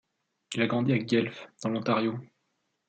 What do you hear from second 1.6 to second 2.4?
dans l'Ontario.